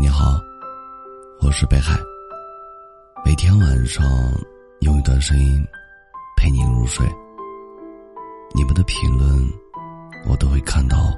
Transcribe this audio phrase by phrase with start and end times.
[0.00, 0.40] 你好，
[1.40, 1.98] 我是北海。
[3.24, 4.06] 每天晚上
[4.82, 5.60] 用一段声音
[6.36, 7.04] 陪你入睡。
[8.54, 9.28] 你们的评论
[10.24, 11.12] 我都会看到。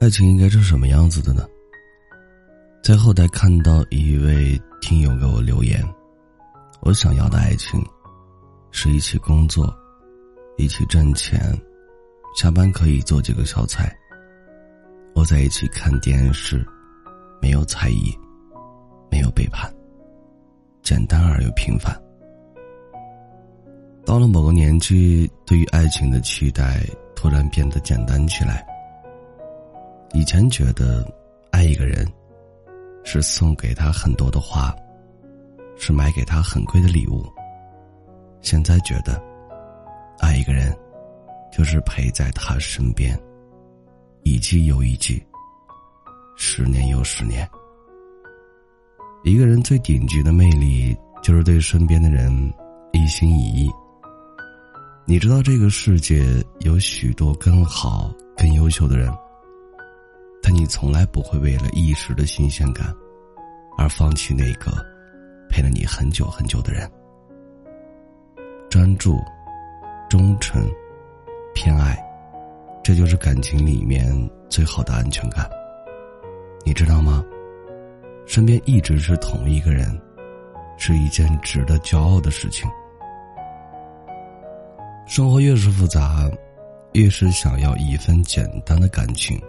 [0.00, 1.46] 爱情应该是什么样子的呢？
[2.82, 5.80] 在后台看到一位听友给我留言，
[6.80, 7.80] 我想要的爱情
[8.72, 9.72] 是一起工作。
[10.62, 11.40] 一起挣钱，
[12.36, 13.92] 下班可以做几个小菜。
[15.16, 16.64] 窝在一起看电视，
[17.40, 18.16] 没有猜疑，
[19.10, 19.68] 没有背叛，
[20.80, 22.00] 简单而又平凡。
[24.06, 28.64] 到了某个年纪，对于爱情的期待突然变得简单起来。
[30.12, 31.04] 以前觉得
[31.50, 32.06] 爱一个人
[33.02, 34.72] 是送给他很多的花，
[35.76, 37.26] 是买给他很贵的礼物。
[38.42, 39.20] 现在觉得。
[40.22, 40.74] 爱一个人，
[41.52, 43.20] 就是陪在他身边，
[44.22, 45.22] 一季又一季，
[46.36, 47.46] 十年又十年。
[49.24, 52.32] 一个人最顶级的魅力，就是对身边的人
[52.92, 53.70] 一心一意。
[55.04, 56.24] 你知道这个世界
[56.60, 59.12] 有许多更好、更优秀的人，
[60.40, 62.94] 但你从来不会为了一时的新鲜感，
[63.76, 64.72] 而放弃那个
[65.48, 66.88] 陪了你很久很久的人。
[68.70, 69.20] 专注。
[70.12, 70.62] 忠诚、
[71.54, 71.98] 偏爱，
[72.84, 74.04] 这就是感情里面
[74.50, 75.48] 最好的安全感。
[76.66, 77.24] 你知道吗？
[78.26, 79.98] 身边一直是同一个人，
[80.76, 82.70] 是一件值得骄傲的事情。
[85.06, 86.30] 生活越是复杂，
[86.92, 89.40] 越是想要一份简单的感情。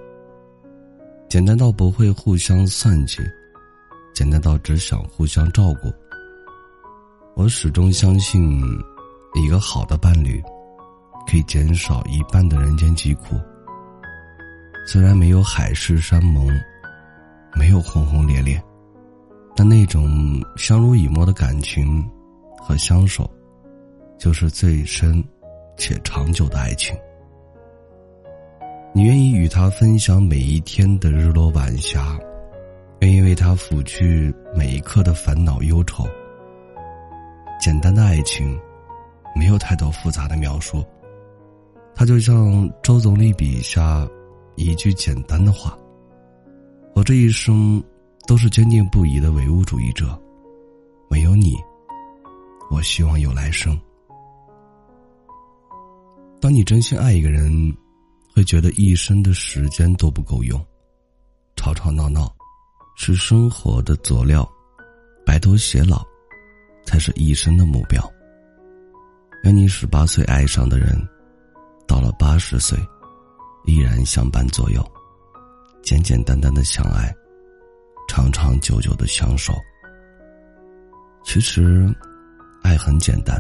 [1.28, 3.18] 简单到不会互相算计，
[4.16, 5.92] 简单到只想互相照顾。
[7.36, 8.64] 我始终相信，
[9.36, 10.42] 一个好的伴侣。
[11.26, 13.40] 可以减少一半的人间疾苦。
[14.86, 16.46] 虽然没有海誓山盟，
[17.54, 18.62] 没有轰轰烈烈，
[19.56, 22.06] 但那种相濡以沫的感情
[22.58, 23.28] 和相守，
[24.18, 25.24] 就是最深
[25.78, 26.94] 且长久的爱情。
[28.94, 32.20] 你愿意与他分享每一天的日落晚霞，
[33.00, 36.06] 愿意为他抚去每一刻的烦恼忧愁。
[37.62, 38.60] 简单的爱情，
[39.36, 40.84] 没有太多复杂的描述。
[41.96, 44.08] 他就像周总理笔下
[44.56, 45.78] 一句简单的话
[46.96, 47.82] ：“我这一生
[48.28, 50.20] 都是坚定不移的唯物主义者，
[51.10, 51.56] 没有你，
[52.72, 53.78] 我希望有来生。”
[56.42, 57.52] 当你真心爱一个人，
[58.36, 60.60] 会觉得一生的时间都不够用，
[61.56, 62.34] 吵吵闹闹
[62.96, 64.48] 是生活的佐料，
[65.26, 66.04] 白头偕老
[66.86, 68.04] 才是一生的目标。
[69.44, 70.98] 愿你十八岁爱上的人。
[71.86, 72.80] 到了八十岁，
[73.66, 74.84] 依然相伴左右，
[75.84, 77.14] 简简单单的相爱，
[78.08, 79.54] 长长久久的相守。
[81.24, 81.94] 其实，
[82.64, 83.38] 爱很简单。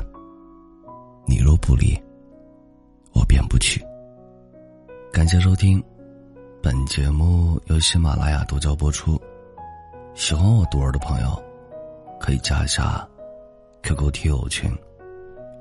[1.25, 1.97] 你若不离，
[3.13, 3.81] 我便不弃。
[5.11, 5.81] 感谢收听，
[6.61, 9.19] 本节目由喜马拉雅独家播出。
[10.13, 11.43] 喜欢我独儿的朋友，
[12.19, 13.07] 可以加一下
[13.83, 14.69] QQ 听友群：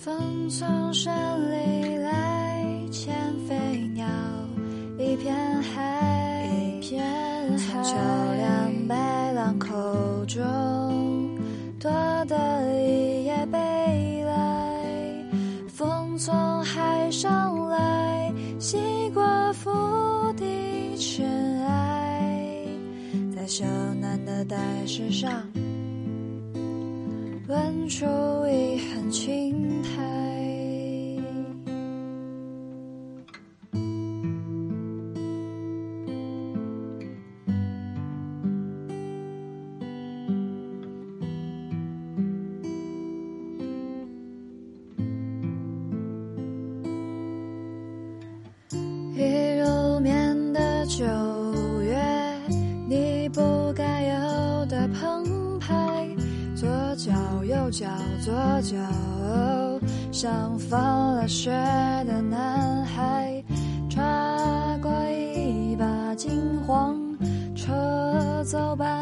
[0.00, 1.12] 风从山
[1.50, 2.64] 里来。
[2.90, 3.14] 千
[3.46, 3.54] 飞
[3.94, 4.06] 鸟
[4.96, 7.96] 一片海，桥
[8.36, 9.74] 梁白浪口
[10.26, 11.36] 中
[11.78, 11.90] 多
[12.26, 12.36] 得
[12.80, 15.24] 一叶北来，
[15.68, 18.78] 风从海上来，西
[19.12, 19.70] 过腹
[20.36, 21.26] 地尘
[21.66, 22.66] 埃，
[23.36, 23.64] 在小
[24.00, 24.56] 南的大
[24.86, 25.30] 石上
[27.46, 28.04] 纹出
[28.48, 29.47] 一痕青
[50.98, 51.04] 九
[51.82, 51.96] 月，
[52.88, 56.08] 你不该有的澎湃，
[56.56, 56.66] 左
[56.96, 57.12] 脚
[57.44, 57.86] 右脚
[58.24, 58.32] 左
[58.62, 58.76] 脚，
[60.10, 61.50] 像放了学
[62.04, 63.44] 的男孩，
[63.88, 64.02] 抓
[64.82, 66.30] 过一把金
[66.66, 66.98] 黄，
[67.54, 68.97] 车走吧。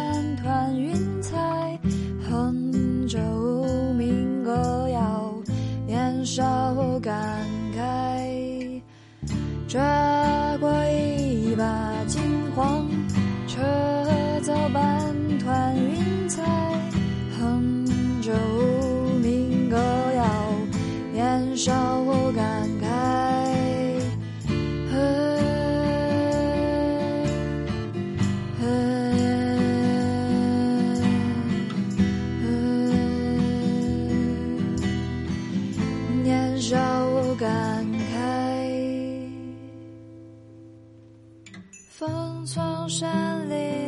[41.99, 43.86] 风从山里